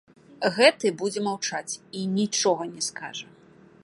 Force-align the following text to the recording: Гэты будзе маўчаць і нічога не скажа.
Гэты 0.55 0.91
будзе 1.01 1.19
маўчаць 1.27 1.73
і 1.99 2.05
нічога 2.17 2.63
не 2.73 2.81
скажа. 2.89 3.27